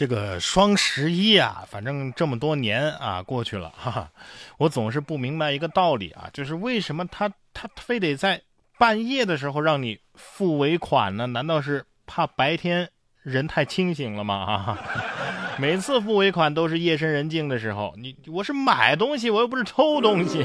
[0.00, 4.10] 这个双十一啊，反正这么多年啊过去了，哈哈，
[4.56, 8.40] 我总是不明白一个道理啊，就是为什么他他非得在
[8.78, 11.26] 半夜的时候让你付尾款呢？
[11.26, 12.88] 难道是怕白天
[13.22, 14.36] 人太清醒了吗？
[14.36, 14.78] 啊，
[15.60, 20.42] 每次付尾款都是夜深人静的时候，你我是买东西，我又不是偷东西。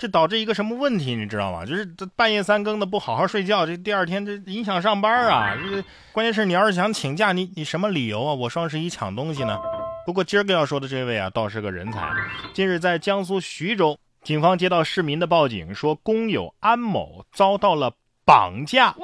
[0.00, 1.66] 这导致一个什么问题，你知道吗？
[1.66, 1.84] 就是
[2.16, 5.54] 半夜三更的不好好睡觉，这第二天这影响上班啊。
[5.54, 8.32] 这关键是你要是想请假，你你什么理由啊？
[8.32, 9.60] 我双十一抢东西呢？
[10.06, 12.10] 不过今儿个要说的这位啊，倒是个人才。
[12.54, 17.92] 近日在江苏徐州，警方接到市民的报警，说工友安某遭到了
[18.24, 18.94] 绑架。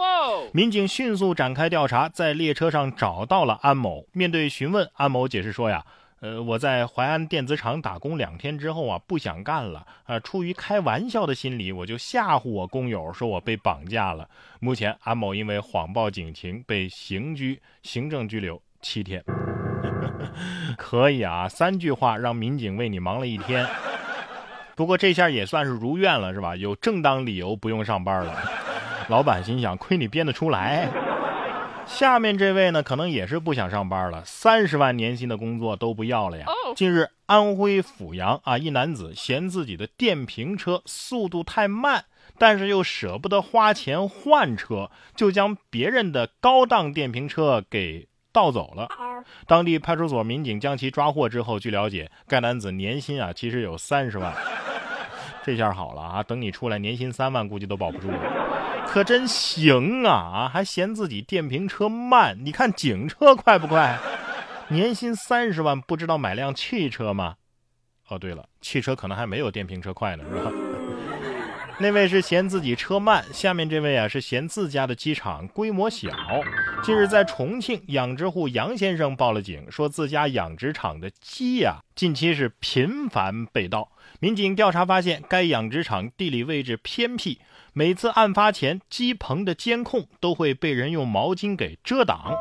[0.52, 4.06] 民警迅速展开调查，在列车上找到了安某。
[4.12, 5.84] 面对询问，安某解释说呀。
[6.20, 14.26] 呃，我在淮安电子厂打工两天之后啊，不想干了啊，出于开玩笑的心理，我就吓唬我工友，说我被绑架了。
[14.58, 19.22] 目前安某因为谎报警情被刑拘，行政拘留七天。
[20.78, 23.66] 可以啊，三句话让民警为你忙了一天。
[24.74, 26.56] 不过这下也算是如愿了，是吧？
[26.56, 28.34] 有正当理由不用上班了。
[29.08, 30.88] 老板心想，亏你编得出来。
[31.86, 36.44] 下面这位呢，可能也是不想上班了，三十万年薪的工作都不要了呀。
[36.74, 42.04] 近日，安徽阜阳啊，一男子嫌自己的电瓶车速度太慢，
[42.38, 48.88] 但是又舍不得花钱换车，就将别人的高档电瓶车给盗走了。
[49.46, 54.34] 当地派出所民警将其抓获之后，据了解，该男子年薪啊其实有三十万。
[55.44, 58.45] 这下好了啊，等你出来，年薪三万估计都保不住了。
[58.86, 60.48] 可真行啊啊！
[60.48, 63.98] 还嫌自己电瓶车慢，你看警车快不快？
[64.68, 67.36] 年薪三十万，不知道买辆汽车吗？
[68.08, 70.50] 哦，对了，汽车可能还没有电瓶车快呢，是吧？
[71.78, 76.08] 那位是嫌自己车慢，下面这位啊是嫌自家的机场规模小。
[76.82, 83.90] 近日在重庆，养殖户杨先生报了警，说自家养殖场的鸡呀近期是频繁被盗。
[84.20, 87.40] 民警调查发现，该养殖场地理位置偏僻。
[87.72, 92.34] 每次案发前，鸡棚的监控都会被人用毛巾给遮挡。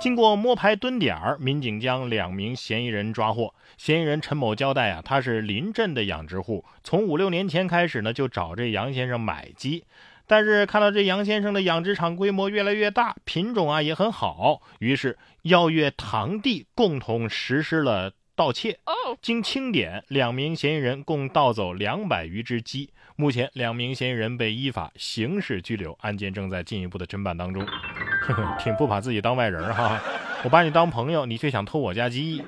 [0.00, 3.54] 经过摸排蹲点儿，民警将两名嫌疑人抓获。
[3.78, 9.84] 嫌疑人陈某交代啊，他是临镇的养殖户，从五六年前开始呢，就找这杨先生买鸡。
[10.26, 18.78] 但是看到这杨先生的养殖场规模越来越大，品种啊也很好，于是邀约堂弟共同实施了盗窃。
[19.20, 22.90] 经清点，两名嫌疑人共盗走两百余只鸡。
[23.14, 27.64] 目前，两名嫌疑人被依法刑事拘留，案件正在进一步的侦办当中。
[27.64, 30.00] 呵呵，挺不把自己当外人哈，
[30.44, 32.42] 我把你当朋友，你却想偷我家鸡，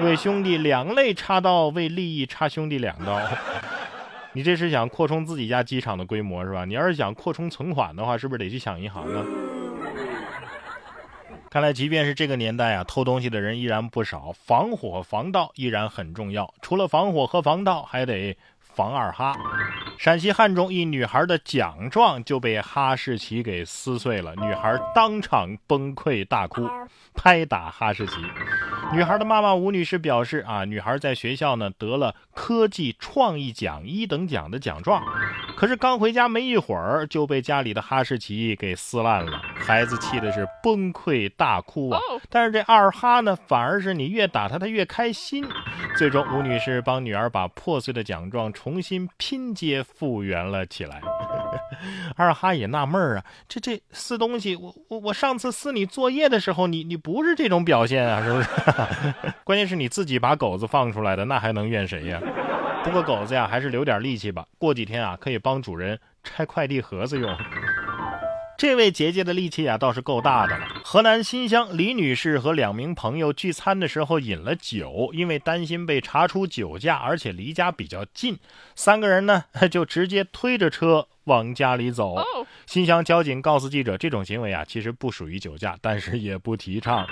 [0.00, 3.20] 为兄弟两肋插刀，为利益插兄弟两刀。
[4.32, 6.64] 你这是想扩充自己家机场的规模是吧？
[6.64, 9.24] 你要是想扩充存款的话，是不是得去抢银行啊？
[11.50, 16.52] 看来，即便是这个年代啊，偷东西的人依然不少，防火防盗依然很重要。
[16.62, 18.36] 除了防火和防盗，还得。
[18.74, 19.36] 防二哈，
[19.98, 26.66] 陕西汉中一女孩的奖状就被哈士奇给撕碎了，女孩当场崩溃大哭，
[27.14, 28.14] 拍打哈士奇。
[28.92, 35.02] 女孩的妈妈吴女士表示啊，女孩在学校呢得了科技创意奖一等奖的奖状，
[35.56, 41.98] 可是刚回家没一会儿就被家里的哈士奇给撕烂了，孩子气的是崩溃大哭啊。
[42.28, 45.42] 但是这二哈呢，反而是你越打他，他越开心。
[45.96, 51.00] 最终，吴女士帮女儿把破碎的奖状重新拼接复原了起来。
[52.16, 58.48] 二哈也纳闷儿啊，这这撕东西，我我我上次撕你作业的时候，你你不是这种表现啊，是不是？
[59.44, 62.20] 关键是你自己把狗子放出来的，那还能怨谁呀？
[62.84, 67.36] 不过狗子呀，还是留点力气吧，过几天啊，可以帮主人拆快递盒子用。
[68.58, 70.66] 这位姐姐的力气啊，倒是够大的了。
[70.84, 78.38] 河南新乡李女士和两名朋友聚餐的时候饮了酒，因为担心被查出酒驾，而且离家比较近，
[78.76, 82.16] 三个人呢 就直接推着车往家里走。
[82.66, 87.06] 新乡交警告诉记者，这种行为啊其实不属于酒驾，但是也不提倡。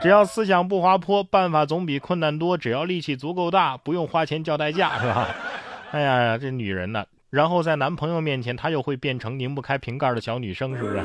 [0.00, 2.56] 只要思想不滑坡，办法总比困难多。
[2.56, 5.28] 只要力气足够大，不用花钱叫代驾，是吧？
[5.92, 7.04] 哎呀，这女人呢？
[7.30, 11.02] 然后在男朋友面前，她又会变成拧不开瓶盖的小女生，是不是？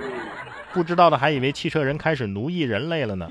[0.72, 3.28] 不知道的还以为汽车人开始奴役人类了呢。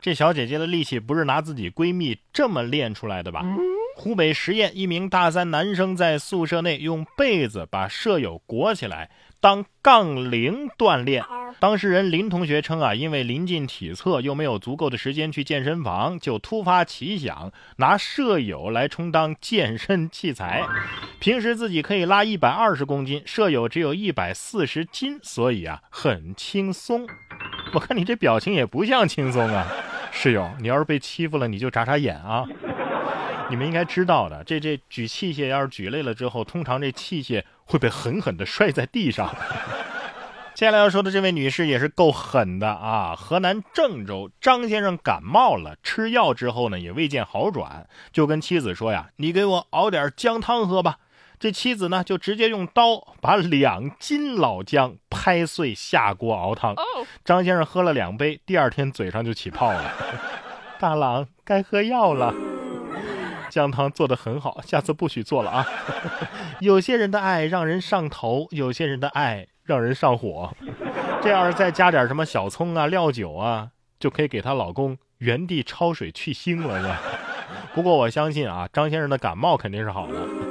[0.00, 3.42] 这小姐姐的力气不是拿自己闺蜜这么练出来的吧？
[3.96, 9.10] 湖北十堰一名大三男生在宿舍内用被子把舍友裹起来
[9.40, 11.24] 当杠铃锻炼。
[11.60, 20.64] 当事人林同学称啊，因为临近体测，又没有足够的时间去健身房，就突发奇想拿舍友来充当健身器材。
[21.20, 27.06] 平时自己可以拉一百二十公斤，舍友只有一百四十斤，所以啊很轻松。
[27.72, 29.66] 我看你这表情也不像轻松啊，
[30.10, 32.44] 室友，你要是被欺负了，你就眨眨眼啊。
[33.50, 39.34] 你们应该知道的，这这举器械要是举累了之后，通常这器械会被狠狠的摔在地上。
[40.54, 43.16] 接下来要说的这位女士也是够狠的啊！
[43.16, 50.98] 河南郑州张先生感冒了，吃药之后呢也未见好转，就跟妻子说呀：“你给我熬点姜汤喝吧。”
[51.40, 56.76] 这妻子呢就直接用刀把两斤老姜拍碎下锅熬汤。
[57.24, 59.92] 张先生喝了两杯，第二天嘴上就起泡了。
[60.78, 62.32] 大郎该喝药了。
[63.54, 65.64] 姜汤做的很好，下次不许做了啊！
[66.58, 70.52] 有些人的爱让人上头，有些人的爱让人上火。
[71.22, 73.68] 这要是再加点什么小葱啊、料酒啊，
[74.00, 77.00] 就可以给她老公原地焯水去腥了，是吧？
[77.72, 80.43] 不过我相信啊，张先生的感冒肯定是好了。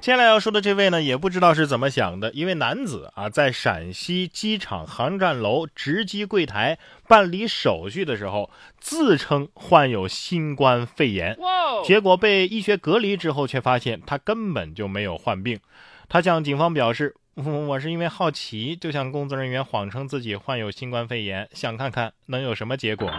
[0.00, 2.32] 接下来要说的这位呢，也不知道是怎么想的。
[2.32, 11.36] 一位男子啊，在陕西机场航站楼值机柜台办理手续的时候，自称患有新冠肺炎，
[11.84, 15.60] 结果被医学隔离之后，却发现他根本就没有患病。
[16.08, 17.14] 他向警方表示
[17.68, 23.12] ：“我是因为好奇，就向工作人员谎称自己患有新冠肺炎，想看看能有什么结果。”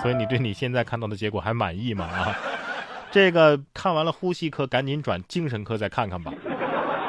[0.00, 2.04] 所以你对你现在看到的结果还满意吗？
[2.04, 2.36] 啊？
[3.10, 6.32] 这个看完了呼吸科，赶紧转精神科再看看吧。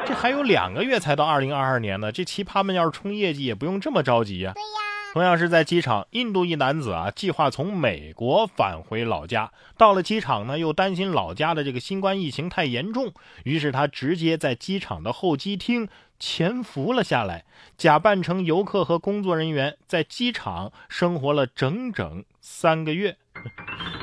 [0.06, 4.52] 这还有两个月才到二零二二年呢，这奇葩们要是冲业绩，也不用这么着急呀。
[4.54, 4.68] 对呀。
[5.14, 13.12] 同样是在机场，印度一男子啊，计划从美国返回老家，到了机场呢，又担心老家的这个新冠疫情太严重，
[13.44, 17.46] 于是他直接在机场的候机厅潜伏了下来，
[17.78, 23.16] 假扮成游客和工作人员，在机场生活了整整三个月。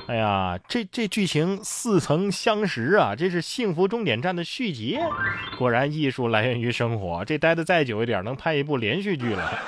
[0.07, 3.15] 哎呀，这这剧情似曾相识啊！
[3.15, 4.99] 这是《幸福终点站》的续集。
[5.57, 7.25] 果然，艺术来源于生活。
[7.25, 9.59] 这待的再久一点，能拍一部连续剧了。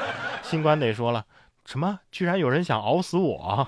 [0.44, 1.26] 新官得说了，
[1.66, 2.00] 什么？
[2.12, 3.68] 居然有人想熬死我？